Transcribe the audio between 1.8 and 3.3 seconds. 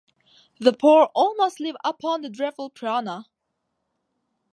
upon the dreadful piranha.